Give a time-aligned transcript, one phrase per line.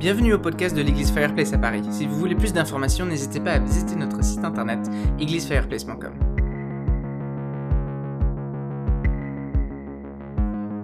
[0.00, 1.82] Bienvenue au podcast de l'église Fireplace à Paris.
[1.90, 4.78] Si vous voulez plus d'informations, n'hésitez pas à visiter notre site internet
[5.18, 6.14] églisefireplace.com.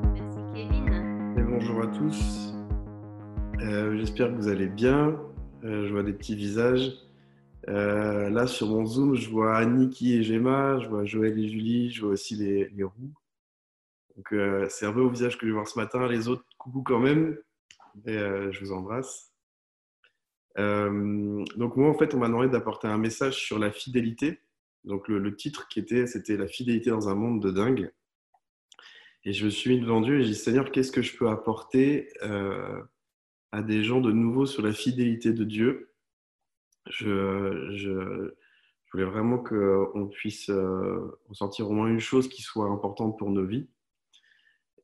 [0.03, 1.35] Merci Kevin.
[1.39, 2.55] Et bonjour à tous.
[3.63, 5.19] Euh, J'espère que vous allez bien.
[5.65, 6.93] Euh, je vois des petits visages.
[7.71, 11.91] Euh, là, sur mon Zoom, je vois Niki et Gemma, je vois Joël et Julie,
[11.91, 13.15] je vois aussi les, les roues.
[14.15, 16.07] Donc, euh, c'est un peu au visage que je vais voir ce matin.
[16.07, 17.39] Les autres, coucou quand même.
[18.09, 19.33] Euh, je vous embrasse.
[20.59, 24.41] Euh, donc, moi, en fait, on m'a demandé d'apporter un message sur la fidélité.
[24.85, 27.93] Donc, le, titre qui était, c'était La fidélité dans un monde de dingue.
[29.25, 31.29] Et je me suis mis devant Dieu et j'ai dit, Seigneur, qu'est-ce que je peux
[31.29, 32.81] apporter euh,
[33.51, 35.93] à des gens de nouveau sur la fidélité de Dieu?
[36.89, 38.33] Je,
[38.93, 40.49] voulais vraiment qu'on puisse
[41.29, 43.69] ressentir au moins une chose qui soit importante pour nos vies.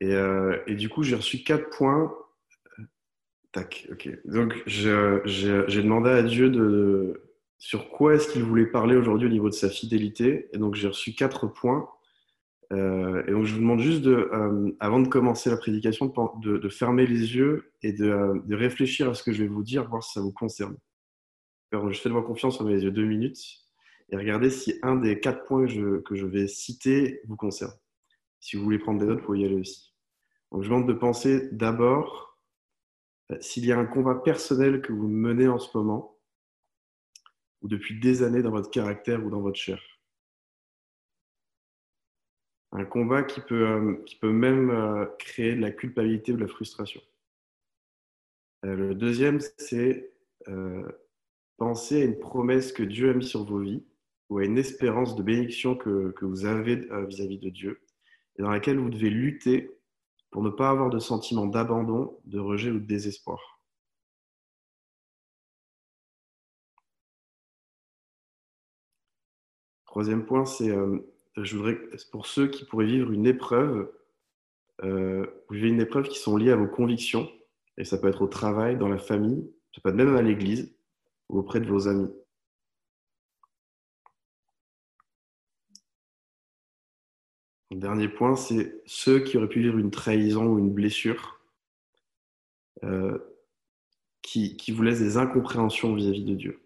[0.00, 0.12] Et,
[0.66, 2.12] et du coup, j'ai reçu quatre points.
[3.52, 4.08] Tac, ok.
[4.24, 7.22] Donc, j'ai demandé à Dieu de,
[7.58, 10.48] sur quoi est-ce qu'il voulait parler aujourd'hui au niveau de sa fidélité.
[10.52, 11.88] Et donc, j'ai reçu quatre points.
[12.72, 16.40] Euh, et donc, je vous demande juste, de, euh, avant de commencer la prédication, de,
[16.52, 19.48] de- de fermer les yeux et de, euh, de réfléchir à ce que je vais
[19.48, 20.76] vous dire, voir si ça vous concerne.
[21.72, 23.42] Alors, je fais-moi confiance, fermez les yeux deux minutes
[24.10, 27.72] et regardez si un des quatre points que je, que je vais citer vous concerne.
[28.40, 29.92] Si vous voulez prendre des notes, vous pouvez y aller aussi.
[30.50, 32.31] Donc, je vous demande de penser d'abord
[33.40, 36.18] s'il y a un combat personnel que vous menez en ce moment
[37.62, 39.80] ou depuis des années dans votre caractère ou dans votre chair.
[42.72, 46.42] Un combat qui peut, euh, qui peut même euh, créer de la culpabilité ou de
[46.42, 47.00] la frustration.
[48.64, 50.12] Euh, le deuxième, c'est
[50.48, 50.88] euh,
[51.56, 53.84] penser à une promesse que Dieu a mise sur vos vies
[54.28, 57.80] ou à une espérance de bénédiction que, que vous avez euh, vis-à-vis de Dieu
[58.38, 59.70] et dans laquelle vous devez lutter
[60.32, 63.60] pour ne pas avoir de sentiment d'abandon, de rejet ou de désespoir.
[69.86, 71.00] Troisième point, c'est euh,
[72.10, 73.92] pour ceux qui pourraient vivre une épreuve,
[74.84, 77.30] euh, vivez une épreuve qui sont liées à vos convictions,
[77.76, 80.74] et ça peut être au travail, dans la famille, ça peut être même à l'église
[81.28, 82.10] ou auprès de vos amis.
[87.78, 91.40] Dernier point, c'est ceux qui auraient pu vivre une trahison ou une blessure
[92.84, 93.18] euh,
[94.22, 96.60] qui, qui vous laissent des incompréhensions vis-à-vis de Dieu.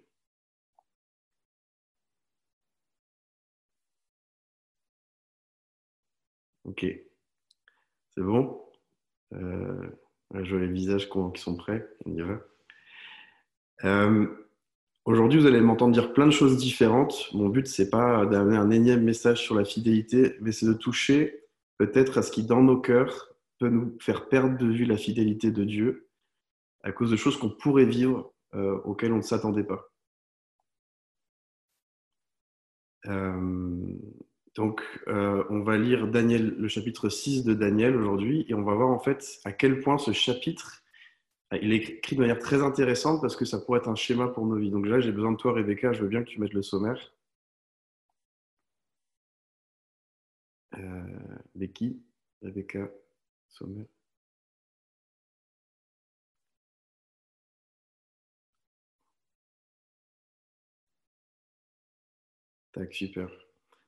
[6.64, 6.84] Ok,
[8.16, 8.60] c'est bon?
[9.34, 9.88] Euh,
[10.34, 12.40] Je vois les visages qui sont prêts, on y va.
[13.84, 14.45] Euh,
[15.06, 17.32] Aujourd'hui, vous allez m'entendre dire plein de choses différentes.
[17.32, 21.44] Mon but, c'est pas d'amener un énième message sur la fidélité, mais c'est de toucher
[21.78, 25.52] peut-être à ce qui, dans nos cœurs, peut nous faire perdre de vue la fidélité
[25.52, 26.08] de Dieu
[26.82, 29.92] à cause de choses qu'on pourrait vivre euh, auxquelles on ne s'attendait pas.
[33.06, 33.96] Euh,
[34.56, 38.74] donc, euh, on va lire Daniel, le chapitre 6 de Daniel aujourd'hui, et on va
[38.74, 40.82] voir en fait à quel point ce chapitre
[41.52, 44.46] il est écrit de manière très intéressante parce que ça pourrait être un schéma pour
[44.46, 44.70] nos vies.
[44.70, 45.92] Donc là, j'ai besoin de toi, Rebecca.
[45.92, 47.12] Je veux bien que tu mettes le sommaire.
[50.74, 52.00] Euh, Becky,
[52.42, 52.90] Rebecca,
[53.48, 53.86] sommaire.
[62.72, 63.28] Tac, super.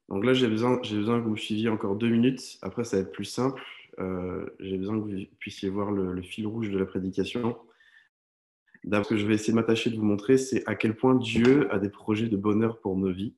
[0.09, 2.59] Donc là, j'ai besoin, j'ai besoin que vous me suiviez encore deux minutes.
[2.63, 3.63] Après, ça va être plus simple.
[3.99, 7.59] Euh, j'ai besoin que vous puissiez voir le, fil rouge de la prédication.
[8.85, 11.15] D'abord, ce que je vais essayer de m'attacher de vous montrer, c'est à quel point
[11.17, 13.35] Dieu a des projets de bonheur pour nos vies.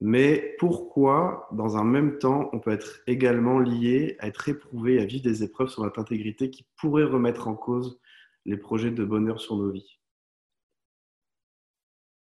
[0.00, 5.04] Mais pourquoi, dans un même temps, on peut être également lié à être éprouvé, à
[5.04, 8.00] vivre des épreuves sur notre intégrité qui pourraient remettre en cause
[8.44, 10.00] les projets de bonheur sur nos vies?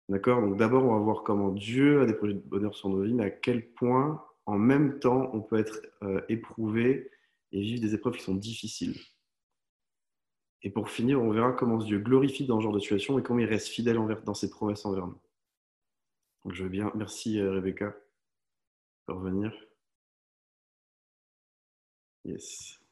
[0.09, 0.41] D'accord?
[0.41, 3.15] Donc d'abord, on va voir comment Dieu a des projets de bonheur sur nos vies,
[3.15, 7.11] mais à quel point, en même temps, on peut être euh, éprouvé
[7.53, 8.99] et vivre des épreuves qui sont difficiles.
[10.63, 13.41] Et pour finir, on verra comment Dieu glorifie dans ce genre de situation et comment
[13.41, 15.21] il reste fidèle dans ses promesses envers nous.
[16.45, 17.95] Donc je veux bien, merci euh, Rebecca
[19.07, 19.53] pour venir.
[22.25, 22.83] Yes.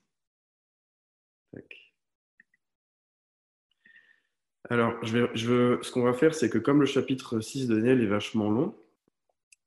[4.69, 8.03] Alors, je veux, ce qu'on va faire, c'est que comme le chapitre 6 de Daniel
[8.03, 8.77] est vachement long,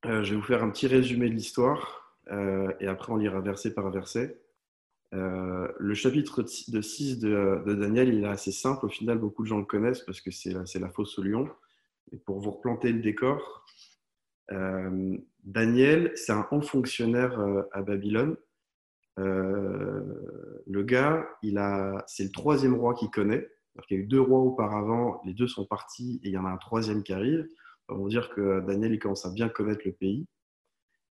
[0.06, 3.40] euh, je vais vous faire un petit résumé de l'histoire euh, et après on lira
[3.42, 4.40] verset par verset.
[5.14, 8.86] Euh, le chapitre de 6 de, Daniel, il est assez simple.
[8.86, 11.48] Au final, beaucoup de gens le connaissent parce que c'est la, la fosse au lion.
[12.12, 13.66] Et pour vous replanter le décor,
[15.44, 17.40] Daniel, c'est un haut fonctionnaire
[17.72, 18.36] à Babylone
[20.68, 21.28] le gars,
[22.08, 23.48] c'est le troisième roi qu'il connaît.
[23.90, 26.46] il y a eu deux rois auparavant, les deux sont partis et il y en
[26.46, 27.48] a un troisième qui arrive.
[27.94, 30.26] Va dire que Daniel il commence à bien connaître le pays.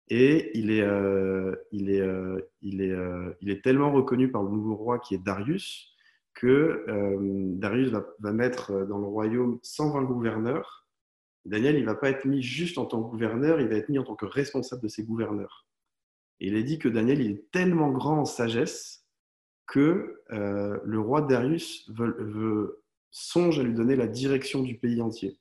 [0.08, 0.86] Et il est,
[1.72, 2.08] il, est,
[2.62, 2.96] il, est,
[3.40, 5.92] il est tellement reconnu par le nouveau roi qui est Darius
[6.34, 6.84] que
[7.58, 10.86] Darius va, mettre dans le royaume 120 gouverneurs.
[11.44, 13.88] Daniel, il ne va pas être mis juste en tant que gouverneur, il va être
[13.88, 15.66] mis en tant que responsable de ces gouverneurs.
[16.38, 19.06] Et il est dit que Daniel il est tellement grand en sagesse
[19.66, 21.90] que le roi Darius
[23.10, 25.38] songe à lui donner la direction du pays entier.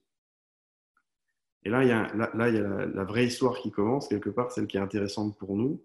[1.65, 4.81] Et là, il y a, la, vraie histoire qui commence, quelque part, celle qui est
[4.81, 5.83] intéressante pour nous.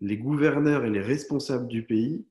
[0.00, 2.26] Les gouverneurs et les responsables du pays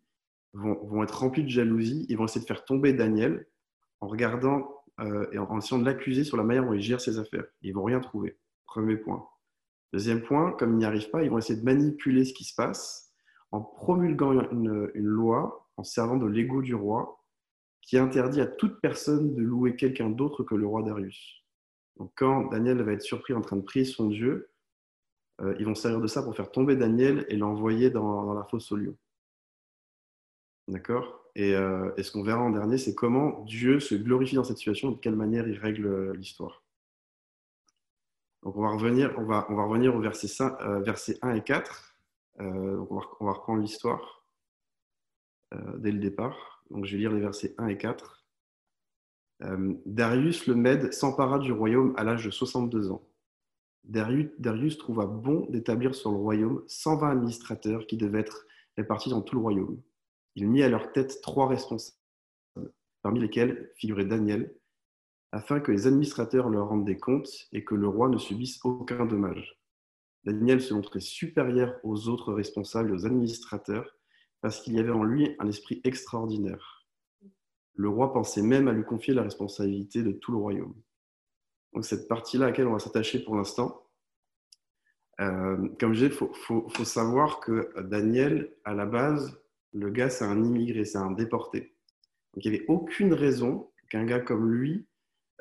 [0.53, 2.07] vont, être remplis de jalousie.
[2.09, 3.47] Ils vont essayer de faire tomber Daniel
[4.01, 7.19] en regardant euh, et en, essayant de l'accuser sur la manière dont il gère ses
[7.19, 7.45] affaires.
[7.61, 8.39] Ils vont rien trouver.
[8.65, 9.27] Premier point.
[9.93, 12.55] Deuxième point, comme ils n'y arrivent pas, ils vont essayer de manipuler ce qui se
[12.55, 13.13] passe
[13.51, 17.23] en promulguant une, une loi, en servant de l'ego du roi,
[17.81, 21.46] qui interdit à toute personne de louer quelqu'un d'autre que le roi Darius.
[21.97, 24.49] Donc, quand Daniel va être surpris en train de prier son Dieu,
[25.41, 28.71] euh, ils vont servir de ça pour faire tomber Daniel et l'envoyer dans, la fosse
[28.71, 28.95] au lion.
[30.67, 31.23] D'accord?
[31.37, 34.91] Euh, et, ce qu'on verra en dernier, c'est comment Dieu se glorifie dans cette situation,
[34.91, 36.63] de quelle manière il règle euh, l'histoire.
[38.43, 40.27] Donc, on va revenir, on va, on va revenir au verset,
[41.21, 41.95] 1 et 4.
[42.39, 44.25] donc on, va, on va reprendre l'histoire
[45.77, 46.63] dès le départ.
[46.69, 48.26] Donc, je vais lire les versets 1 et 4.
[49.43, 53.07] Euh, Darius le Mède s'empara du royaume à l'âge de 62 ans.
[53.83, 58.45] Darius, trouva bon d'établir sur le royaume 120 administrateurs qui devaient être
[58.75, 59.81] répartis dans tout le royaume.
[60.35, 61.97] Il mit à leur tête trois responsables,
[63.01, 64.53] parmi lesquels figurait Daniel,
[65.31, 69.05] afin que les administrateurs leur rendent des comptes et que le roi ne subisse aucun
[69.05, 69.57] dommage.
[70.25, 73.95] Daniel se montrait supérieur aux autres responsables et aux administrateurs
[74.41, 76.76] parce qu'il y avait en lui un esprit extraordinaire.
[77.77, 80.73] Le roi pensait même à lui confier la responsabilité de tout le royaume.
[81.73, 83.87] Donc cette partie-là à laquelle on va s'attacher pour l'instant,
[85.21, 89.39] euh, comme je disais, il faut, savoir que Daniel, à la base,
[89.73, 91.75] le gars, c'est un immigré, c'est un déporté.
[92.33, 94.87] Donc il n'y avait aucune raison qu'un gars comme lui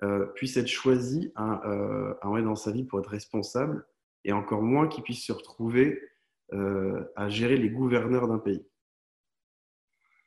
[0.03, 3.87] euh, puisse être choisi un, euh, dans sa vie pour être responsable,
[4.25, 6.00] et encore moins qu'il puisse se retrouver
[6.53, 8.65] à gérer les gouverneurs d'un pays.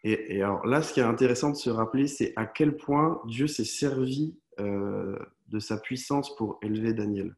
[0.04, 3.48] Et, alors là, ce qui est intéressant de se rappeler, c'est à quel point Dieu
[3.48, 5.18] s'est servi euh,
[5.48, 7.36] de sa puissance pour élever Daniel.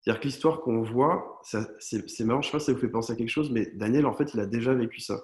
[0.00, 2.88] C'est-à-dire que l'histoire qu'on voit, c'est marrant, je ne sais pas si ça vous fait
[2.88, 5.22] penser à quelque chose, mais Daniel, en fait, il a déjà vécu ça.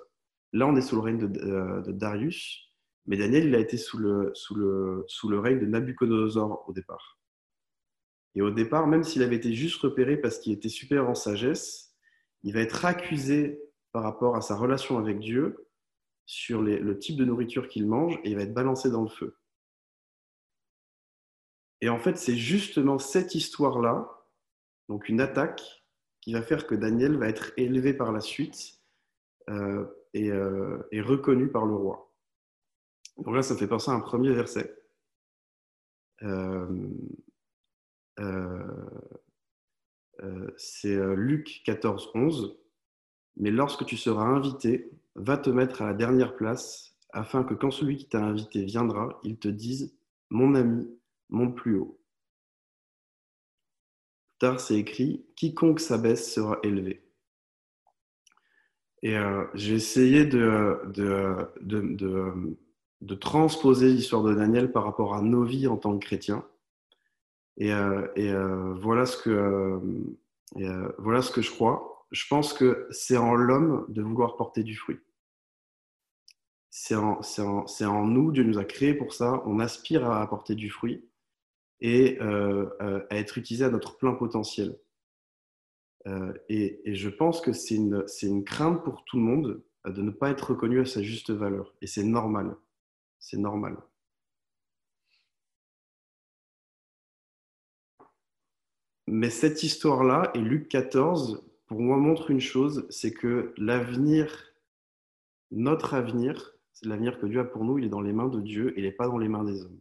[0.52, 2.70] Là, on est sous le règne de, euh, Darius,
[3.06, 6.72] mais Daniel, il a été sous le, sous, le, sous le règne de Nabucodonosor au
[6.72, 7.18] départ.
[8.34, 11.94] Et au départ, même s'il avait été juste repéré parce qu'il était super en sagesse,
[12.42, 13.62] il va être accusé
[13.92, 15.65] par rapport à sa relation avec Dieu
[16.26, 19.38] sur le type de nourriture qu'il mange et il va être balancé dans le feu.
[21.80, 24.08] Et en fait, c'est justement cette histoire-là,
[24.88, 25.84] donc une attaque,
[26.26, 28.80] qui va faire que Daniel va être élevé par la suite
[29.48, 29.86] euh,
[30.16, 32.12] euh, et, reconnu par le roi.
[33.18, 34.76] Donc là, ça me fait penser à un premier verset.
[36.22, 36.66] Euh,
[40.56, 42.58] c'est Luc 14, 11.
[43.36, 47.70] Mais lorsque tu seras invité, va te mettre à la dernière place, afin que quand
[47.70, 49.96] celui qui t'a invité viendra, il te dise
[50.30, 50.88] Mon ami,
[51.28, 52.00] monte plus haut.
[54.28, 57.02] Plus tard, c'est écrit Quiconque s'abaisse sera élevé.
[59.02, 62.56] Et euh, j'ai essayé de, de, de,
[63.00, 66.44] de, transposer l'histoire de Daniel par rapport à nos vies en tant que chrétiens.
[67.56, 69.80] Et, euh, et euh, voilà, ce que,
[70.98, 74.76] voilà ce que je crois je pense que c'est en l'homme de vouloir porter du
[74.76, 74.98] fruit.
[76.78, 81.08] C'est en, nous, Dieu nous a créés pour ça, on aspire à apporter du fruit
[81.80, 84.78] et euh, euh, à être utilisé à notre plein potentiel.
[86.06, 90.10] Euh, et, je pense que c'est une, une, crainte pour tout le monde de ne
[90.10, 91.74] pas être reconnu à sa juste valeur.
[91.80, 92.54] Et c'est normal.
[93.20, 93.78] C'est normal.
[99.06, 104.52] Mais cette histoire-là, et Luc 14, pour moi, montre une chose, c'est que l'avenir,
[105.50, 108.38] notre avenir, c'est l'avenir que Dieu a pour nous, il est dans les mains de
[108.38, 109.80] Dieu, il n'est pas dans les mains des hommes.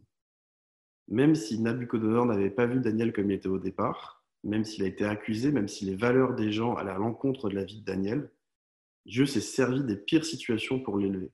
[1.08, 4.86] Même si Nabucodonosor n'avait pas vu Daniel comme il était au départ, même s'il a
[4.86, 7.84] été accusé, même si les valeurs des gens allaient à l'encontre de la vie de
[7.84, 8.32] Daniel,
[9.04, 11.30] Dieu s'est servi des pires situations pour l'élever.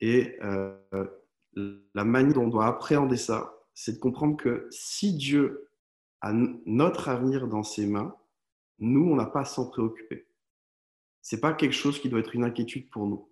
[0.00, 0.76] Et euh,
[1.94, 5.70] la manière dont on doit appréhender ça, c'est de comprendre que si Dieu
[6.20, 6.34] a
[6.66, 8.14] notre avenir dans ses mains,
[8.78, 10.26] nous, on n'a pas à s'en préoccuper.
[11.22, 13.31] Ce n'est pas quelque chose qui doit être une inquiétude pour nous.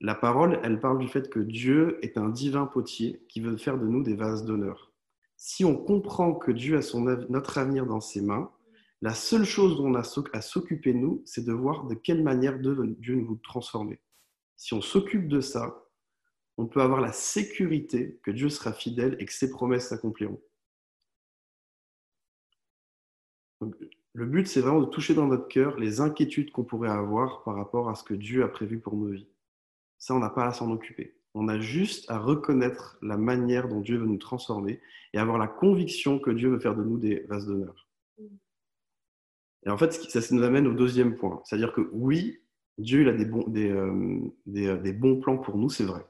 [0.00, 3.78] La parole, elle parle du fait que Dieu est un divin potier qui veut faire
[3.78, 4.92] de nous des vases d'honneur.
[5.36, 8.52] Si on comprend que Dieu a notre avenir dans ses mains,
[9.00, 10.02] la seule chose dont on a
[10.32, 14.00] à s'occuper, nous, c'est de voir de quelle manière Dieu nous transformer.
[14.56, 15.84] Si on s'occupe de ça,
[16.56, 20.40] on peut avoir la sécurité que Dieu sera fidèle et que ses promesses s'accompliront.
[24.12, 27.54] Le but, c'est vraiment de toucher dans notre cœur les inquiétudes qu'on pourrait avoir par
[27.54, 29.28] rapport à ce que Dieu a prévu pour nos vies.
[29.98, 31.16] Ça, on n'a pas à s'en occuper.
[31.34, 34.80] On a juste à reconnaître la manière dont Dieu veut nous transformer
[35.12, 37.88] et avoir la conviction que Dieu veut faire de nous des vases d'honneur.
[39.66, 41.42] Et en fait, ça nous amène au deuxième point.
[41.44, 42.40] C'est-à-dire que oui,
[42.78, 46.04] Dieu il a des bons, des, euh, euh, des bons plans pour nous, c'est vrai.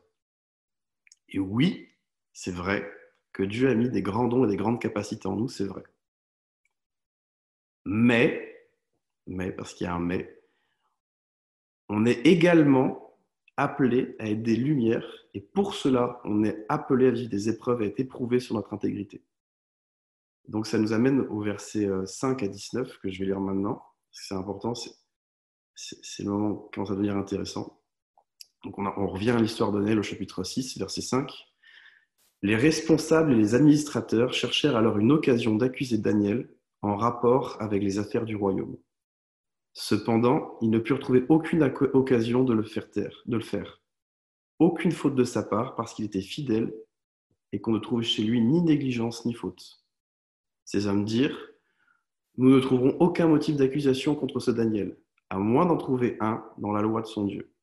[1.30, 1.88] Et oui,
[2.32, 2.90] c'est vrai
[3.32, 5.82] que Dieu a mis des grands dons et des grandes capacités en nous, c'est vrai.
[7.84, 8.68] Mais,
[9.26, 10.40] mais, parce qu'il y a un mais,
[11.88, 13.07] on est également
[13.58, 17.82] appelé à être des lumières et pour cela, on est appelé à vivre des épreuves
[17.82, 19.22] et à être éprouvé sur notre intégrité.
[20.46, 23.82] Donc ça nous amène au verset 5 euh, à 19 que je vais lire maintenant.
[24.10, 27.80] C'est important, c'est le moment qui commence à devenir intéressant.
[28.64, 31.32] Donc on, revient à l'histoire de Nel au chapitre 6, verset 5.
[32.42, 36.48] Les responsables et les administrateurs cherchèrent alors une occasion d'accuser Daniel
[36.82, 38.76] en rapport avec les affaires du royaume.
[39.80, 43.80] Cependant, ils ne purent trouver aucune occasion de le faire de le faire.
[44.58, 46.74] Aucune faute de sa part parce qu'il était fidèle
[47.52, 49.84] et qu'on ne trouvait chez lui ni négligence ni faute.
[50.64, 51.38] Ces hommes dirent
[52.38, 54.98] Nous ne trouverons aucun motif d'accusation contre ce Daniel,
[55.30, 57.54] à moins d'en trouver un dans la loi de son Dieu.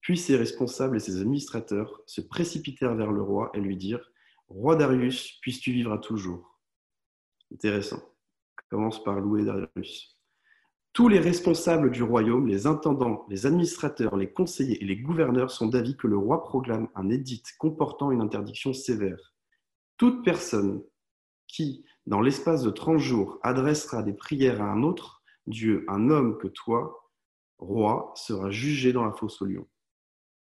[0.00, 4.10] Puis ses responsables et ses administrateurs se précipitèrent vers le roi et lui dirent
[4.48, 6.58] Roi Darius, puisses-tu vivre à toujours?
[7.52, 8.02] Intéressant
[8.68, 10.19] commence par louer Darius.
[10.92, 15.68] Tous les responsables du royaume, les intendants, les administrateurs, les conseillers et les gouverneurs sont
[15.68, 19.34] d'avis que le roi proclame un édit comportant une interdiction sévère.
[19.98, 20.82] Toute personne
[21.46, 26.38] qui, dans l'espace de 30 jours, adressera des prières à un autre Dieu, un homme
[26.38, 27.08] que toi,
[27.58, 29.68] roi, sera jugé dans la fosse au lion.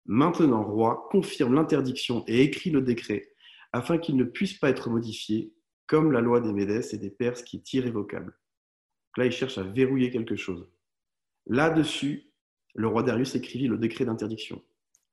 [0.07, 3.31] Maintenant, roi, confirme l'interdiction et écrit le décret
[3.73, 5.53] afin qu'il ne puisse pas être modifié
[5.87, 8.35] comme la loi des Médès et des Perses qui est irrévocable.
[9.19, 10.67] Là, il cherche à verrouiller quelque chose.
[11.47, 12.31] Là-dessus,
[12.75, 14.63] le roi Darius écrivit le décret d'interdiction.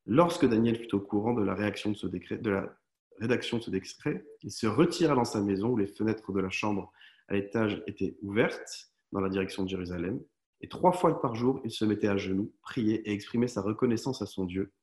[0.06, 2.78] Lorsque Daniel fut au courant de la, réaction de, ce décret, de la
[3.20, 6.50] rédaction de ce décret, il se retira dans sa maison où les fenêtres de la
[6.50, 6.92] chambre
[7.28, 10.22] à l'étage étaient ouvertes dans la direction de Jérusalem.
[10.62, 14.22] Et trois fois par jour, il se mettait à genoux, priait et exprimait sa reconnaissance
[14.22, 14.74] à son Dieu,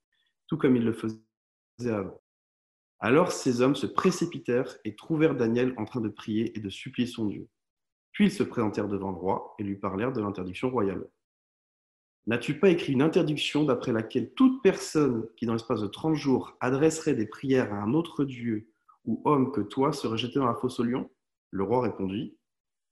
[0.48, 1.18] tout comme il le faisait
[1.86, 2.20] avant.
[2.98, 7.06] Alors ces hommes se précipitèrent et trouvèrent Daniel en train de prier et de supplier
[7.06, 7.48] son Dieu.
[8.12, 11.08] Puis ils se présentèrent devant le roi et lui parlèrent de l'interdiction royale.
[12.26, 16.56] N'as-tu pas écrit une interdiction d'après laquelle toute personne qui, dans l'espace de trente jours,
[16.60, 18.68] adresserait des prières à un autre Dieu
[19.04, 21.10] ou homme que toi serait jeté dans la fosse au lion?
[21.50, 22.36] Le roi répondit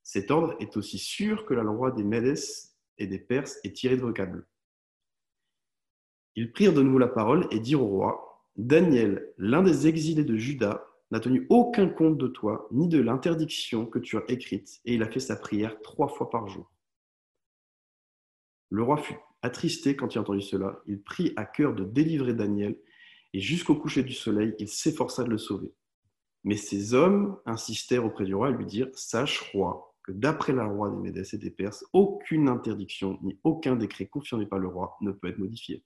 [0.02, 4.48] Cet ordre est aussi sûr que la loi des Médès et des Perses est irrévocable.
[6.34, 10.36] Ils prirent de nouveau la parole et dirent au roi Daniel, l'un des exilés de
[10.36, 14.94] Juda, n'a tenu aucun compte de toi, ni de l'interdiction que tu as écrite, et
[14.94, 16.70] il a fait sa prière trois fois par jour.
[18.70, 20.80] Le roi fut attristé quand il entendit cela.
[20.86, 22.78] Il prit à cœur de délivrer Daniel,
[23.32, 25.72] et jusqu'au coucher du soleil, il s'efforça de le sauver.
[26.44, 30.64] Mais ces hommes insistèrent auprès du roi et lui dirent Sache, roi, que d'après la
[30.64, 34.96] loi des Médès et des Perses, aucune interdiction ni aucun décret confirmé par le roi
[35.00, 35.84] ne peut être modifié.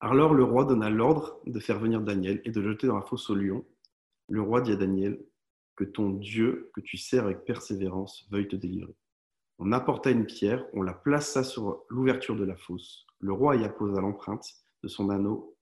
[0.00, 3.02] Alors le roi donna l'ordre de faire venir Daniel et de le jeter dans la
[3.02, 3.64] fosse au lion.
[4.28, 5.24] Le roi dit à Daniel
[5.76, 8.94] que ton Dieu, que tu sers avec persévérance, veuille te délivrer.
[9.58, 13.06] On apporta une pierre, on la plaça sur l'ouverture de la fosse.
[13.20, 14.46] Le roi y apposa l'empreinte
[14.82, 15.56] de son anneau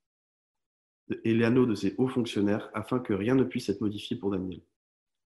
[1.25, 4.63] et l'anneau de ses hauts fonctionnaires afin que rien ne puisse être modifié pour Daniel.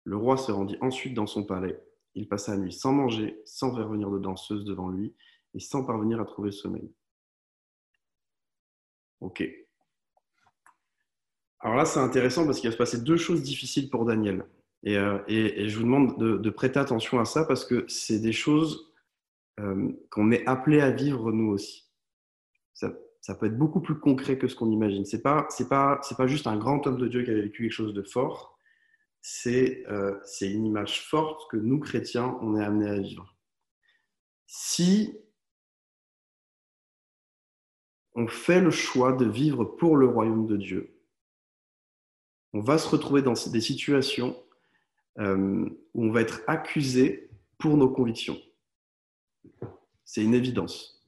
[0.03, 1.83] Le roi se rendit ensuite dans son palais.
[2.13, 5.13] Il passa la nuit sans manger, sans faire venir de danseuse devant lui
[5.53, 6.91] et sans parvenir à trouver le sommeil.
[11.60, 14.46] Alors là, c'est intéressant parce qu'il va se passer deux choses difficiles pour Daniel.
[14.84, 18.94] Et, euh, je vous demande de, prêter attention à ça parce que c'est des choses
[19.60, 21.89] euh, qu'on est appelé à vivre nous aussi.
[22.74, 25.03] Ça, peut être beaucoup plus concret que ce qu'on imagine.
[25.03, 27.96] Ce n'est pas, pas, juste un grand homme de Dieu qui a vécu quelque chose
[27.96, 28.60] de fort.
[29.48, 33.36] Euh, c'est une image forte que nous, chrétiens, on est amenés à vivre.
[34.46, 35.17] Si
[38.15, 40.95] on fait le choix de vivre pour le royaume de Dieu,
[42.53, 44.41] on va se retrouver dans des situations
[45.19, 48.38] euh, où on va être accusé pour nos convictions.
[50.05, 51.05] C'est une évidence.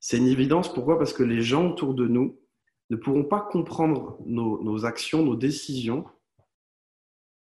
[0.00, 0.98] C'est une évidence, pourquoi?
[0.98, 2.40] Parce que les gens autour de nous
[2.90, 6.04] ne pourront pas comprendre nos, nos actions, nos décisions,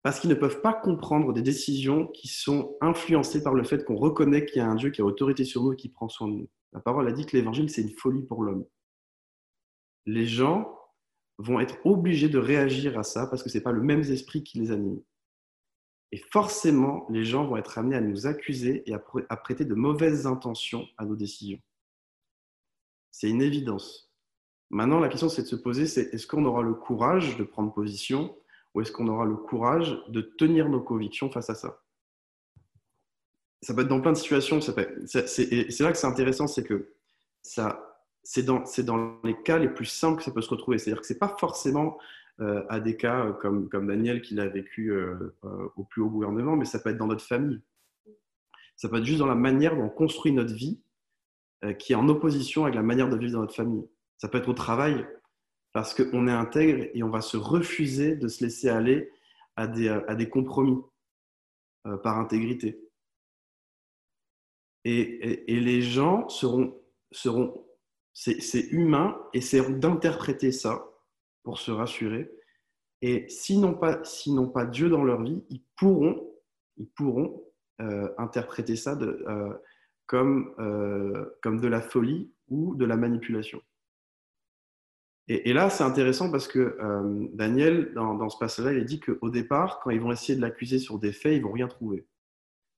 [0.01, 3.95] parce qu'ils ne peuvent pas comprendre des décisions qui sont influencées par le fait qu'on
[3.95, 6.27] reconnaît qu'il y a un Dieu qui a autorité sur nous et qui prend soin
[6.27, 6.49] de nous.
[6.73, 8.65] La parole a dit que l'évangile, c'est une folie pour l'homme.
[10.05, 10.75] Les gens
[11.37, 14.43] vont être obligés de réagir à ça parce que ce n'est pas le même esprit
[14.43, 15.01] qui les anime.
[16.11, 20.25] Et forcément, les gens vont être amenés à nous accuser et à prêter de mauvaises
[20.25, 21.61] intentions à nos décisions.
[23.11, 24.11] C'est une évidence.
[24.71, 27.73] Maintenant, la question, c'est de se poser, c'est est-ce qu'on aura le courage de prendre
[27.73, 28.35] position
[28.73, 31.81] ou est-ce qu'on aura le courage de tenir nos convictions face à ça?
[33.61, 34.61] Ça peut être dans plein de situations.
[34.61, 36.93] C'est là que c'est intéressant, c'est que
[38.23, 40.77] c'est dans, les cas les plus simples que ça peut se retrouver.
[40.77, 41.97] C'est-à-dire que ce n'est pas forcément
[42.41, 45.35] euh, à des cas euh, comme, Daniel qui l'a vécu euh,
[45.75, 47.61] au plus haut gouvernement, mais ça peut être dans notre famille.
[48.75, 50.79] Ça peut être juste dans la manière dont on construit notre vie
[51.77, 53.85] qui est en opposition avec la manière de vivre dans notre famille.
[54.15, 55.05] Ça peut être au travail,
[55.73, 59.11] parce qu'on est intègre et on va se refuser de se laisser aller
[59.57, 60.79] à des, compromis
[61.83, 62.79] par intégrité.
[64.85, 66.79] Et, les gens seront
[68.19, 70.89] c'est humain, et c'est d'interpréter ça
[71.43, 72.29] pour se rassurer.
[73.01, 74.01] Et s'ils n'ont pas,
[74.53, 76.29] pas Dieu dans leur vie, ils pourront,
[76.75, 77.41] ils pourront
[77.79, 79.53] euh, interpréter ça euh,
[80.05, 83.61] comme, euh, comme de la folie ou de la manipulation.
[85.31, 86.75] Et, là, c'est intéressant parce que
[87.35, 90.79] Daniel, dans, dans, ce passage-là, il dit qu'au départ, quand ils vont essayer de l'accuser
[90.79, 92.07] sur des faits, ils vont rien trouver.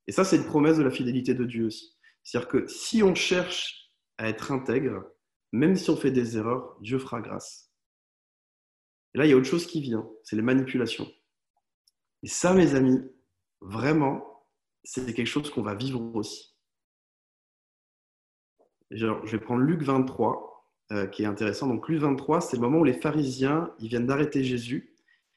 [0.05, 1.98] Et ça, c'est une promesse de la fidélité de Dieu aussi.
[2.24, 5.05] C'est-à-dire que si on cherche à être intègre,
[5.51, 7.72] même si on fait des erreurs, Dieu fera grâce.
[9.13, 11.12] Et là, il y a autre chose qui vient, c'est les manipulations.
[12.24, 13.01] Et ça, mes amis,
[13.60, 14.46] vraiment,
[14.84, 16.55] c'est quelque chose qu'on va vivre aussi.
[18.91, 20.51] je vais prendre Luc 23,
[20.91, 21.67] euh, qui est intéressant.
[21.67, 24.93] Donc, Luc 23, c'est le moment où les pharisiens ils viennent d'arrêter Jésus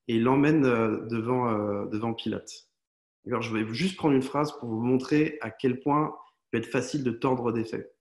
[0.09, 2.69] et ils l'emmènent euh, devant, euh, devant Pilate.
[3.25, 6.59] Alors, je vais juste prendre une phrase pour vous montrer à quel point il peut
[6.59, 7.97] être facile de tordre des faits.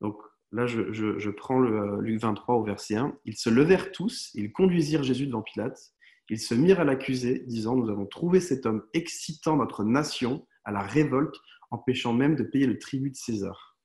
[0.00, 3.18] Donc, Là, je, prends le euh, Luc 23 au verset 1.
[3.24, 5.92] Ils se levèrent tous, ils conduisirent Jésus devant Pilate.
[6.30, 10.72] Ils se mirent à l'accuser, disant Nous avons trouvé cet homme excitant notre nation à
[10.72, 11.34] la révolte,
[11.70, 13.76] empêchant même de payer le tribut de César,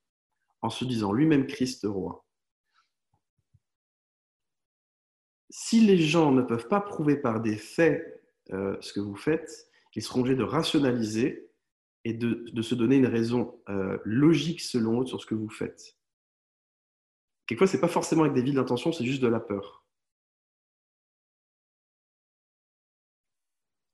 [0.62, 2.26] en se disant lui-même Christ roi.
[5.50, 9.68] Si les gens ne peuvent pas prouver par des faits euh, ce que vous faites,
[9.96, 11.50] ils seront obligés de rationaliser
[12.06, 15.98] et de, se donner une raison euh, logique selon eux sur ce que vous faites.
[17.52, 19.86] Quelquefois, ce n'est pas forcément avec des villes d'intention, c'est juste de la peur.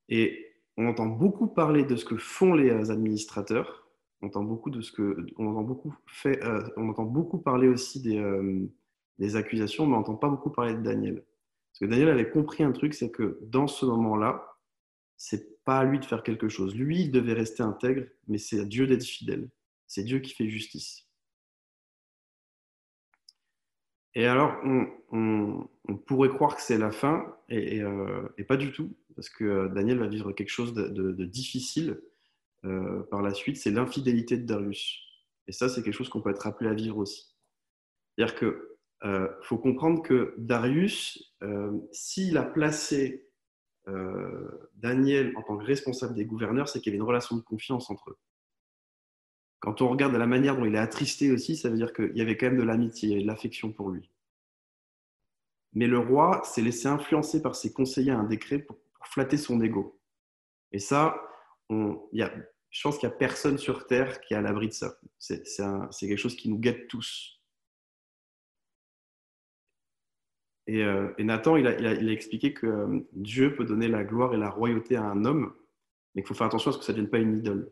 [0.09, 3.89] Et on entend beaucoup parler de ce que font les administrateurs.
[4.21, 7.67] On entend beaucoup, de ce que, on entend beaucoup, fait, euh, on entend beaucoup parler
[7.67, 8.69] aussi des, euh,
[9.33, 11.25] accusations, mais on n'entend pas beaucoup parler de Daniel.
[11.71, 14.59] Parce que Daniel avait compris un truc, c'est que dans ce moment-là,
[15.15, 16.75] c'est pas à lui de faire quelque chose.
[16.75, 19.49] Lui, il devait rester intègre, mais c'est à Dieu d'être fidèle.
[19.87, 21.06] C'est Dieu qui fait justice.
[24.17, 24.59] Et alors,
[25.11, 25.69] on,
[26.07, 29.99] pourrait croire que c'est la fin, euh, et, pas du tout, parce que euh, Daniel
[29.99, 32.01] va vivre quelque chose de, difficile
[32.65, 35.03] euh, par la suite, c'est l'infidélité de Darius.
[35.45, 37.35] Et ça, c'est quelque chose qu'on peut être appelé à vivre aussi.
[38.15, 41.35] C'est-à-dire qu'il faut comprendre que Darius,
[41.91, 43.29] s'il a placé
[44.73, 47.91] Daniel en tant que responsable des gouverneurs, c'est qu'il y avait une relation de confiance
[47.91, 48.17] entre eux.
[49.59, 52.21] Quand on regarde la manière dont il est attristé aussi, ça veut dire qu'il y
[52.21, 54.11] avait quand même de l'amitié et de l'affection pour lui.
[55.73, 59.61] Mais le roi s'est laissé influencer par ses conseillers à un décret pour, flatter son
[59.61, 59.97] ego.
[60.73, 61.21] Et ça,
[61.69, 62.33] on, y a,
[62.71, 64.99] je pense qu'il n'y a personne sur Terre qui est à l'abri de ça.
[65.17, 65.41] C'est
[66.01, 67.41] quelque chose qui nous guette tous.
[70.67, 74.33] Et, euh, Nathan, il a, il, a, expliqué que euh, Dieu peut donner la gloire
[74.33, 75.55] et la royauté à un homme,
[76.13, 77.71] mais qu'il faut faire attention à ce que ça ne devienne pas une idole.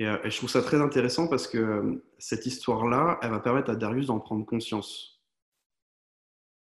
[0.00, 3.70] Euh, et, je trouve ça très intéressant parce que euh, cette histoire-là, elle va permettre
[3.70, 5.22] à Darius d'en prendre conscience.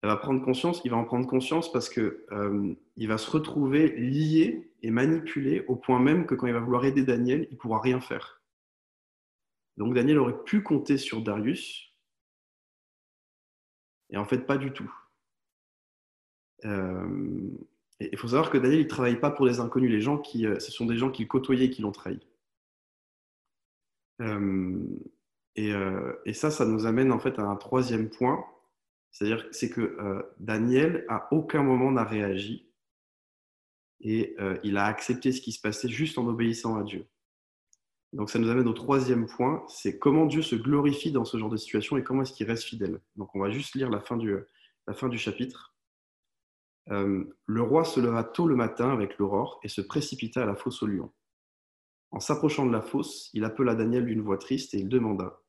[0.01, 3.31] Elle va prendre conscience, il va en prendre conscience parce que euh, il va se
[3.31, 7.53] retrouver lié et manipulé au point même que quand il va vouloir aider Daniel, il
[7.53, 8.41] ne pourra rien faire.
[9.77, 11.93] Donc Daniel aurait pu compter sur Darius,
[14.09, 14.93] et en fait pas du tout.
[16.65, 19.89] il faut savoir que Daniel, il travaille pas pour des inconnus.
[19.89, 22.19] Les gens qui, ce sont des gens qu'il côtoyait et qui l'ont trahi.
[24.21, 24.85] Euh,
[25.59, 28.43] euh, et, ça, ça nous amène en fait à un troisième point,
[29.11, 32.69] c'est-à-dire c'est que euh, Daniel à aucun moment n'a réagi
[34.05, 37.07] et il a accepté ce qui se passait juste en obéissant à Dieu.
[38.11, 41.49] Donc ça nous amène au troisième point, c'est comment Dieu se glorifie dans ce genre
[41.49, 42.99] de situation et comment est-ce qu'il reste fidèle.
[43.15, 45.73] Donc on va juste lire la fin du, chapitre.
[46.87, 50.83] Le roi se leva tôt le matin avec l'aurore et se précipita à la fosse
[50.83, 51.09] au lion.
[52.13, 55.41] En s'approchant de la fosse, il appela Daniel d'une voix triste et il demanda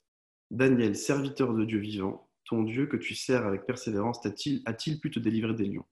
[0.50, 5.18] Daniel, serviteur de Dieu vivant, ton Dieu que tu sers avec persévérance, a-t-il pu te
[5.18, 5.84] délivrer des lions?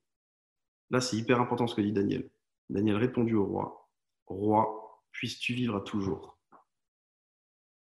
[0.88, 2.30] Là, c'est hyper important ce que dit Daniel.
[2.70, 3.90] Daniel répondit au roi
[4.26, 6.38] Roi, puisses-tu vivre à toujours?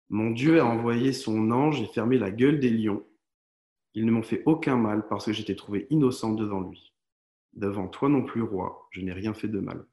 [0.08, 3.06] Mon Dieu a envoyé son ange et fermé la gueule des lions.
[3.92, 6.94] Ils ne m'ont fait aucun mal parce que j'étais trouvé innocent devant lui.
[7.52, 9.84] Devant toi non plus, roi, je n'ai rien fait de mal.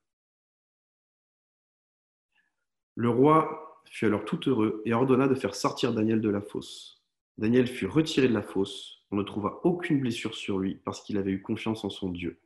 [2.97, 7.03] Le roi fut alors tout heureux et ordonna de faire sortir Daniel de la fosse.
[7.37, 9.03] Daniel fut retiré de la fosse.
[9.11, 12.41] On ne trouva aucune blessure sur lui parce qu'il avait eu confiance en son Dieu.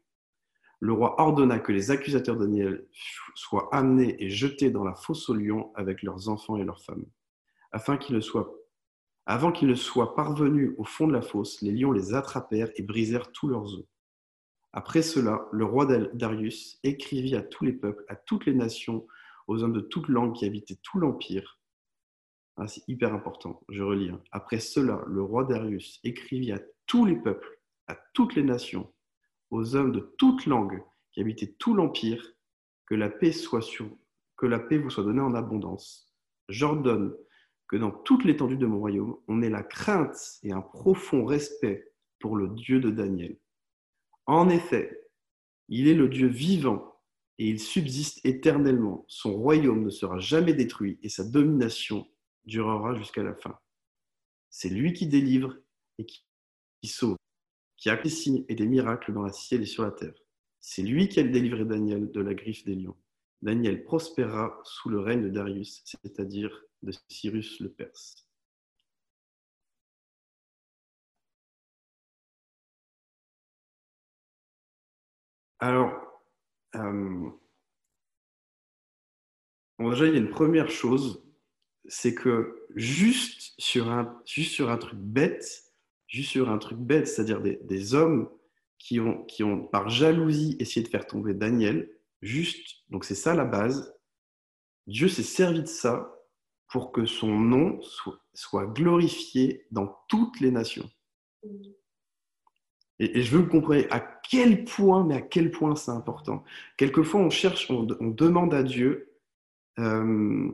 [0.82, 2.86] Le roi ordonna que les accusateurs Daniel
[3.34, 7.06] soient amenés et jetés dans la fosse aux lions avec leurs enfants et leurs femmes,
[7.72, 8.54] afin qu'ils ne soient
[9.26, 12.82] avant qu'ils ne soient parvenus au fond de la fosse, les lions les attrapèrent et
[12.82, 13.86] brisèrent tous leurs os.
[14.74, 19.08] Après cela, le roi Darius écrivit à tous les peuples, à toutes les nations,
[19.48, 21.60] aux hommes de toute langue qui habitaient tout l'Empire.
[22.58, 24.10] Ah, c'est hyper important, je relis.
[24.10, 24.22] Hein.
[24.32, 28.94] Après cela, le roi Darius écrivit à tous les peuples, à toutes les nations,
[29.50, 32.34] aux hommes de toute langue qui habitaient tout l'Empire,
[32.86, 33.90] que la paix soit sur,
[34.38, 36.14] que la paix vous soit donnée en abondance.
[36.50, 37.16] J'ordonne
[37.68, 41.94] que dans toute l'étendue de mon royaume, on ait la crainte et un profond respect
[42.20, 43.38] pour le Dieu de Daniel.
[44.26, 45.10] En effet,
[45.70, 46.91] il est le Dieu vivant
[47.42, 49.04] et il subsiste éternellement.
[49.08, 52.08] Son royaume ne sera jamais détruit et sa domination
[52.46, 53.58] durera jusqu'à la fin.
[54.52, 55.58] C'est lui qui délivre
[55.98, 56.24] et qui,
[56.88, 57.18] sauve,
[57.78, 60.14] qui a des signes et des miracles dans la ciel et sur la terre.
[60.60, 62.98] C'est lui qui a délivré Daniel de la griffe des lions.
[63.42, 68.28] Daniel prospérera sous le règne de Darius, c'est-à-dire de Cyrus le Perse.
[75.60, 76.01] Alors,
[76.76, 77.30] euh,
[79.80, 81.24] déjà, il y a une première chose,
[81.88, 85.74] c'est que juste sur, un, juste sur un truc bête,
[86.08, 88.30] juste sur un truc bête, c'est-à-dire des, hommes
[88.78, 93.34] qui ont, qui ont, par jalousie, essayé de faire tomber Daniel, juste, donc c'est ça
[93.34, 93.94] la base,
[94.88, 96.16] Dieu s'est servi de ça
[96.68, 97.80] pour que son nom
[98.34, 100.90] soit glorifié dans toutes les nations.
[103.02, 106.44] Et, je veux que vous compreniez à quel point, mais à quel point c'est important.
[106.78, 109.12] Quelquefois, on cherche, on, demande à Dieu
[109.80, 110.52] euh,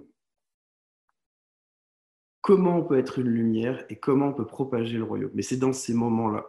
[2.39, 5.31] comment on peut être une lumière et comment on peut propager le royaume.
[5.33, 6.47] Mais c'est dans ces moments-là.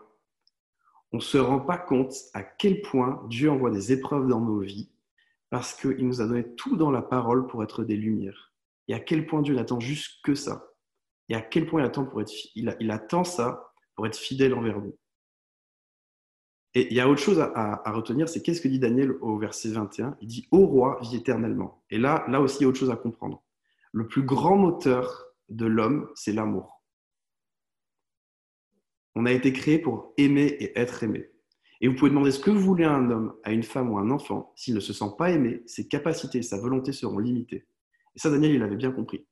[1.11, 4.61] On ne se rend pas compte à quel point Dieu envoie des épreuves dans nos
[4.61, 4.93] vies
[5.51, 8.53] parce qu'il nous a donné tout dans la parole pour être des lumières.
[8.87, 10.69] Et à quel point Dieu n'attend juste que ça.
[11.29, 14.81] Et à quel point il attend, pour être, il attend ça pour être fidèle envers
[14.81, 14.97] nous.
[16.75, 19.71] Et il y a autre chose à, retenir, c'est qu'est-ce que dit Daniel au verset
[19.71, 21.83] 21 Il dit Ô roi, vis éternellement.
[21.91, 23.43] Et là, là aussi, il y a autre chose à comprendre.
[23.93, 26.83] Le plus grand moteur de l'homme, c'est l'amour.
[29.15, 31.31] On a été créé pour aimer et être aimé.
[31.81, 33.99] Et vous pouvez demander ce que vous voulez à un homme, à une femme ou
[33.99, 34.53] à un enfant.
[34.57, 37.67] S'il ne se sent pas aimé, ses capacités, sa volonté seront limitées.
[38.15, 39.27] Et ça, Daniel, il avait bien compris.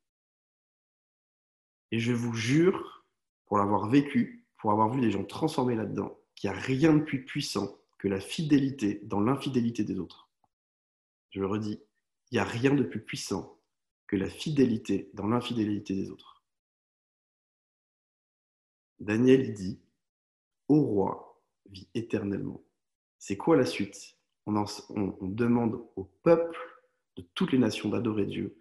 [1.93, 3.05] Et je vous jure,
[3.47, 7.03] pour l'avoir vécu, pour avoir vu des gens transformés là-dedans, qu'il n'y a rien de
[7.03, 10.29] plus puissant que la fidélité dans l'infidélité des autres.
[11.31, 11.81] Je le redis,
[12.31, 13.59] il n'y a rien de plus puissant
[14.07, 16.45] que la fidélité dans l'infidélité des autres.
[19.01, 19.81] Daniel dit,
[20.69, 22.63] Ô roi, vis éternellement.
[23.19, 24.17] C'est quoi la suite?
[24.47, 24.65] On
[25.23, 26.59] demande au peuple
[27.17, 28.57] de toutes les nations d'adorer Dieu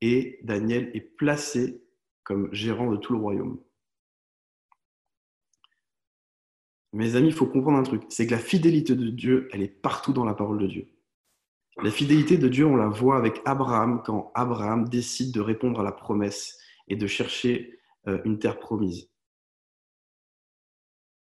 [0.00, 1.82] et Daniel est placé
[2.24, 3.60] comme gérant de tout le royaume.
[6.92, 9.68] Mes amis, il faut comprendre un truc, c'est que la fidélité de Dieu, elle est
[9.68, 10.88] partout dans la parole de Dieu.
[11.82, 15.84] La fidélité de Dieu, on la voit avec Abraham quand Abraham décide de répondre à
[15.84, 19.08] la promesse et de chercher euh, une terre promise.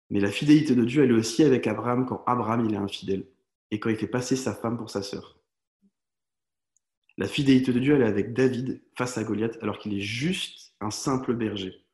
[0.09, 3.27] Mais la fidélité de Dieu, elle est aussi avec Abraham quand Abraham il est infidèle
[3.71, 5.39] et quand il fait passer sa femme pour sa sœur.
[7.17, 10.73] La fidélité de Dieu, elle est avec David face à Goliath alors qu'il est juste
[10.81, 11.85] un simple berger.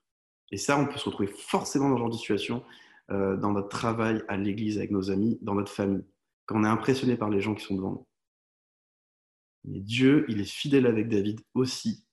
[0.51, 2.63] Et ça, on peut se retrouver forcément dans ce genre de situation
[3.11, 6.05] euh, dans notre travail, à l'église, avec nos amis, dans notre famille,
[6.45, 8.07] quand on est impressionné par les gens qui sont devant nous.
[9.65, 12.05] Mais Dieu, il est fidèle avec David aussi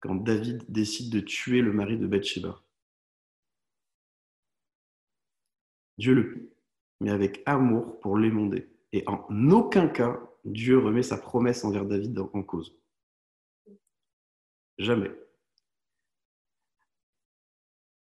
[0.00, 2.62] quand David décide de tuer le mari de Bathsheba.
[5.98, 6.50] Dieu le
[7.00, 8.68] mais avec amour pour l'émonder.
[8.92, 12.78] Et en aucun cas, Dieu remet sa promesse envers David en cause.
[14.78, 15.10] Jamais.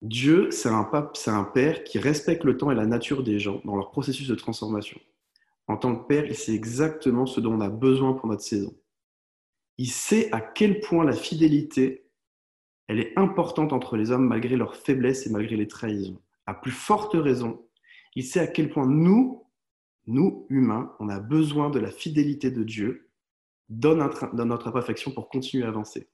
[0.02, 3.38] Dieu, c'est un pape, c'est un père qui respecte le temps et la nature des
[3.38, 5.00] gens dans leur processus de transformation.
[5.68, 8.76] En tant que père, il sait exactement ce dont on a besoin pour notre saison.
[9.78, 12.06] Il sait à quel point la fidélité,
[12.88, 16.20] est importante entre les hommes malgré leurs faiblesses et malgré les trahisons.
[16.46, 17.66] À plus forte raison,
[18.14, 19.44] il sait à quel point nous,
[20.06, 23.11] nous, humains, on a besoin de la fidélité de Dieu
[23.68, 26.09] dans notre, dans notre imperfection pour continuer à avancer.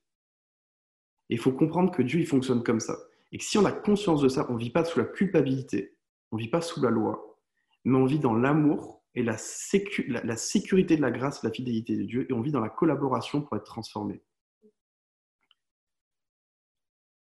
[1.28, 2.96] il faut comprendre que Dieu, il fonctionne comme ça.
[3.32, 5.96] Et que si on a conscience de ça, on ne vit pas sous la culpabilité,
[6.30, 7.38] on ne vit pas sous la loi,
[7.84, 12.26] mais on vit dans l'amour et la, sécurité de la grâce, la fidélité de Dieu,
[12.28, 14.22] et on vit dans la collaboration pour être transformé.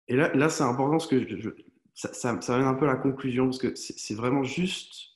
[0.09, 1.57] Et là, là c'est important parce que
[1.95, 5.13] ça, ça, ça un peu à la conclusion, parce que c'est vraiment juste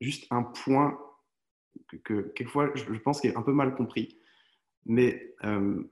[0.00, 0.98] juste un point
[2.04, 4.18] que, quelquefois je, pense qu'il est un peu mal compris.
[4.86, 5.82] Mais euh,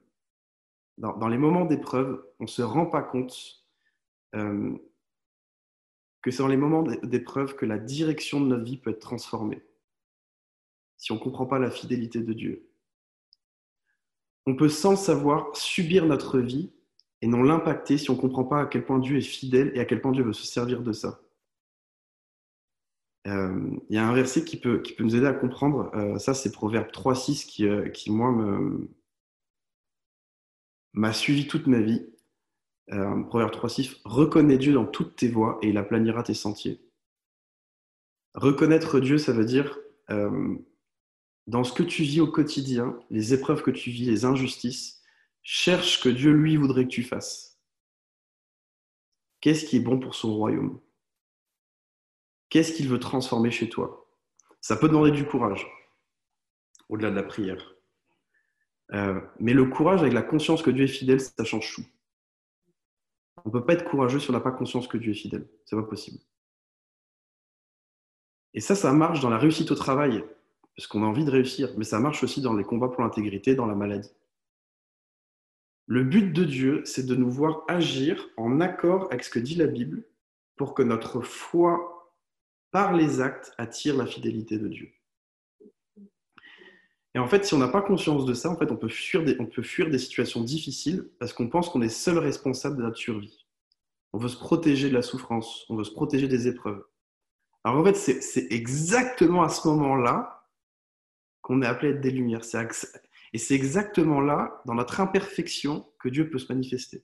[0.97, 3.63] dans, les moments d'épreuve, on ne se rend pas compte
[4.35, 4.75] euh,
[6.21, 9.63] que c'est dans les moments d'épreuve que la direction de notre vie peut être transformée.
[10.97, 12.69] Si on ne comprend pas la fidélité de Dieu.
[14.47, 16.71] On peut sans savoir subir notre vie
[17.21, 19.79] et non l'impacter si on ne comprend pas à quel point Dieu est fidèle et
[19.79, 21.21] à quel point Dieu veut se servir de ça.
[23.27, 25.91] Euh, il y a un verset qui peut, qui peut nous aider à comprendre.
[25.95, 28.31] Euh, ça, c'est Proverbe 3.6 qui, qui, moi,
[30.97, 32.05] m'a suivi toute ma vie.
[32.87, 36.81] Proverbe 3.6 Reconnais Dieu dans toutes tes voies et il aplanira tes sentiers.
[38.33, 39.77] Reconnaître Dieu, ça veut dire
[40.09, 45.01] dans ce que tu vis au quotidien, les épreuves que tu vis, les injustices,
[45.43, 47.57] cherche ce que Dieu, lui, voudrait que tu fasses.
[49.39, 50.81] Qu'est-ce qui est bon pour son royaume?
[52.49, 54.09] Qu'est-ce qu'il veut transformer chez toi?
[54.59, 55.65] Ça peut demander du courage,
[56.89, 57.76] au-delà de la prière.
[58.93, 61.85] Euh, mais le courage avec la conscience que Dieu est fidèle, ça change tout.
[63.43, 65.47] On ne peut pas être courageux si on n'a pas conscience que Dieu est fidèle.
[65.65, 66.19] C'est pas possible.
[68.53, 70.23] Et ça, ça marche dans la réussite au travail,
[70.75, 73.55] parce qu'on a envie de réussir, mais ça marche aussi dans les combats pour l'intégrité,
[73.55, 74.11] dans la maladie.
[75.85, 79.55] Le but de Dieu, c'est de nous voir agir en accord avec ce que dit
[79.55, 80.03] la Bible
[80.55, 81.97] pour que notre foi
[82.71, 84.91] par les actes, attire la fidélité de Dieu.
[87.17, 89.23] Et en fait, si on n'a pas conscience de ça, en fait, on peut fuir
[89.23, 92.83] des, on peut fuir des situations difficiles parce qu'on pense qu'on est seul responsable de
[92.83, 93.47] notre survie.
[94.13, 96.85] On veut se protéger de la souffrance, on veut se protéger des épreuves.
[97.63, 100.47] Alors en fait, c'est exactement à ce moment-là
[101.41, 102.43] qu'on est appelé à être des lumières.
[103.33, 107.03] Et c'est exactement là, dans notre imperfection, que Dieu peut se manifester.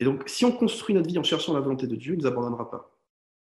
[0.00, 2.22] Et donc, si on construit notre vie en cherchant la volonté de Dieu, il ne
[2.22, 2.98] nous abandonnera pas.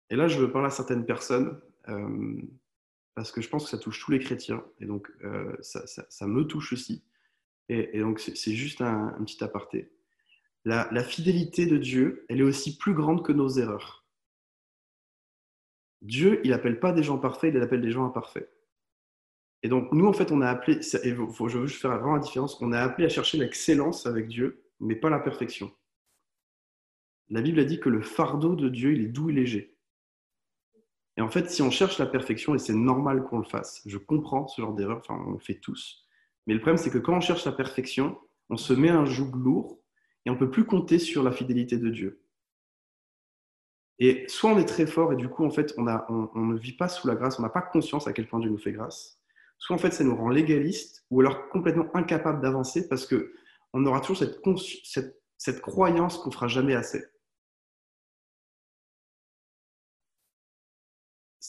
[0.09, 3.99] Et là, je veux parler à certaines personnes, parce que je pense que ça touche
[3.99, 7.03] tous les chrétiens, et donc euh, ça, me touche aussi.
[7.69, 9.91] Et, donc, c'est juste un, petit aparté.
[10.65, 14.05] La, la, fidélité de Dieu, elle est aussi plus grande que nos erreurs.
[16.01, 18.49] Dieu, il n'appelle pas des gens parfaits, il appelle des gens imparfaits.
[19.63, 22.21] Et donc, nous, en fait, on a appelé, et je veux juste faire vraiment la
[22.21, 25.71] différence, on a appelé à chercher l'excellence avec Dieu, mais pas la perfection.
[27.29, 29.72] La Bible a dit que le fardeau de Dieu, il est doux et léger.
[31.17, 33.97] Et en fait, si on cherche la perfection, et c'est normal qu'on le fasse, je
[33.97, 36.07] comprends ce genre d'erreur, enfin, on le fait tous.
[36.47, 38.17] Mais le problème, c'est que quand on cherche la perfection,
[38.49, 39.79] on se met un joug lourd
[40.25, 42.23] et on ne peut plus compter sur la fidélité de Dieu.
[43.99, 46.89] Et soit on est très fort et du coup, en fait, on, ne vit pas
[46.89, 49.19] sous la grâce, on n'a pas conscience à quel point Dieu nous fait grâce.
[49.59, 54.01] Soit en fait, ça nous rend légaliste ou alors complètement incapable d'avancer parce qu'on aura
[54.01, 54.41] toujours cette,
[54.83, 57.03] cette, cette croyance qu'on fera jamais assez.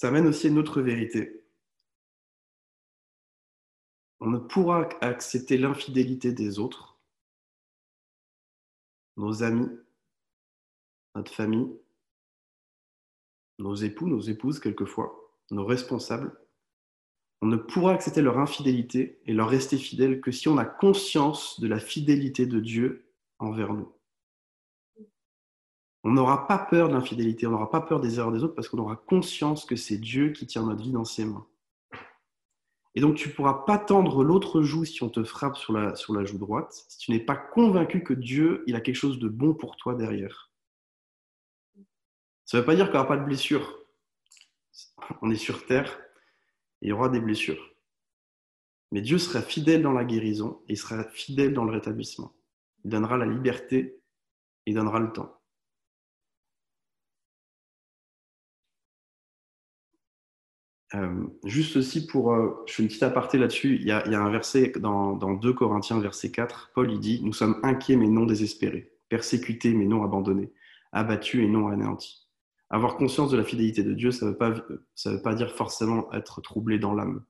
[0.04, 1.46] Ça mène aussi à une autre vérité.
[4.20, 7.00] On ne pourra accepter l'infidélité des autres,
[9.16, 9.70] nos amis,
[11.14, 11.74] notre famille,
[13.58, 16.38] nos époux, nos épouses quelquefois, nos responsables.
[17.40, 21.58] On ne pourra accepter leur infidélité et leur rester fidèle que si on a conscience
[21.60, 23.90] de la fidélité de Dieu envers nous
[26.04, 28.68] on n'aura pas peur de l'infidélité, on n'aura pas peur des erreurs des autres parce
[28.68, 31.46] qu'on aura conscience que c'est Dieu qui tient notre vie dans ses mains.
[32.94, 36.24] Et donc tu ne pourras pas tendre l'autre joue si on te frappe sur la,
[36.24, 39.54] joue droite, si tu n'es pas convaincu que Dieu il a quelque chose de bon
[39.54, 40.52] pour toi derrière.
[42.44, 43.78] Ça ne veut pas dire qu'il n'y aura pas de blessures.
[45.22, 45.98] On est sur terre
[46.82, 47.74] et il y aura des blessures.
[48.92, 52.36] Mais Dieu sera fidèle dans la guérison et il sera fidèle dans le rétablissement.
[52.84, 54.02] Il donnera la liberté
[54.66, 55.40] et il donnera le temps.
[60.94, 64.30] Euh, juste aussi pour, euh, je fais une petite aparté là-dessus, il y, a, un
[64.30, 68.26] verset dans, dans 2 Corinthiens, verset 4, Paul il dit, nous sommes inquiets mais non
[68.26, 70.52] désespérés, persécutés mais non abandonnés,
[70.92, 72.28] abattus et non anéantis.
[72.70, 76.40] Avoir conscience de la fidélité de Dieu, ça ne veut, veut pas dire forcément être
[76.40, 77.24] troublé dans l'âme.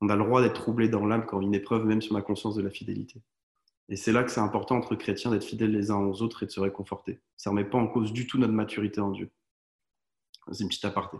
[0.00, 2.02] On a le droit d'être troublé dans l'âme quand il y a une épreuve, même
[2.02, 3.22] sur la conscience de la fidélité.
[3.88, 6.46] Et c'est là que c'est important entre chrétiens d'être fidèles les uns aux autres et
[6.46, 7.20] de se réconforter.
[7.36, 9.30] Ça ne remet pas en cause du tout notre maturité en Dieu.
[10.52, 11.16] C'est une petite aparté.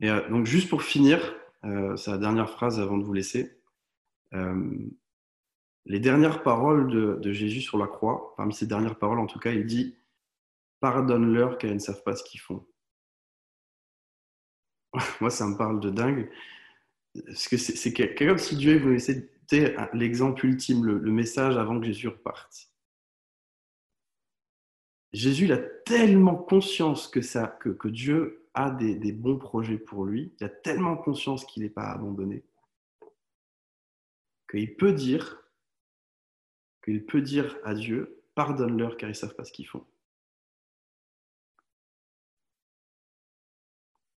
[0.00, 3.60] Et euh, donc, juste pour finir, euh, c'est la dernière phrase avant de vous laisser.
[4.34, 4.88] Euh,
[5.86, 9.52] les dernières paroles de, Jésus sur la croix, parmi ces dernières paroles en tout cas,
[9.52, 9.96] il dit
[10.80, 12.66] Pardonne-leur car ils ne savent pas ce qu'ils font.
[15.20, 16.30] Moi, ça me parle de dingue.
[17.26, 22.08] Parce que c'est comme si Dieu voulait c'était l'exemple ultime, le, message avant que Jésus
[22.08, 22.70] reparte.
[25.12, 30.04] Jésus il a tellement conscience que, ça, que, Dieu a des, des, bons projets pour
[30.04, 32.44] lui, il a tellement conscience qu'il n'est pas abandonné,
[34.50, 35.40] qu'il peut dire,
[37.06, 39.84] peut dire à Dieu, pardonne-leur car ils ne savent pas ce qu'ils font.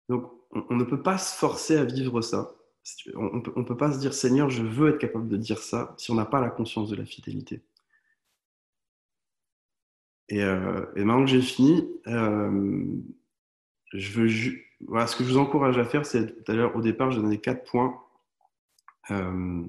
[0.09, 2.57] Donc, on ne peut pas se forcer à vivre ça.
[3.15, 6.11] On ne peut, pas se dire Seigneur, je veux être capable de dire ça si
[6.11, 7.63] on n'a pas la conscience de la fidélité.
[10.29, 12.97] Et, euh, maintenant que j'ai fini, euh,
[13.93, 14.29] je veux
[14.87, 17.21] voilà, ce que je vous encourage à faire, c'est tout à l'heure, au départ, j'ai
[17.21, 18.01] donné quatre points
[19.11, 19.65] euh,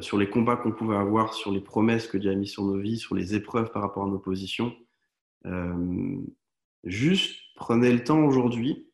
[0.00, 2.78] sur les combats qu'on pouvait avoir, sur les promesses que Dieu a mis sur nos
[2.78, 4.74] vies, sur les épreuves par rapport à nos positions.
[6.84, 8.86] juste prenez le temps aujourd'hui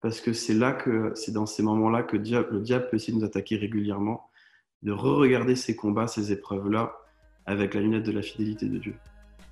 [0.00, 3.18] parce que c'est là que c'est dans ces moments-là que le diable peut essayer de
[3.18, 4.30] nous attaquer régulièrement,
[4.82, 6.96] de re-regarder ces combats, ces épreuves-là,
[7.46, 8.94] avec la lunette de la fidélité de Dieu.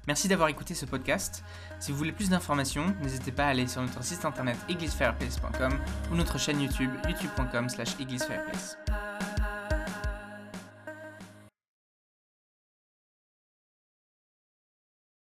[0.07, 1.43] Merci d'avoir écouté ce podcast.
[1.79, 5.79] Si vous voulez plus d'informations, n'hésitez pas à aller sur notre site internet églisefireplace.com
[6.13, 8.79] ou notre chaîne YouTube youtube.com/églisefireplace.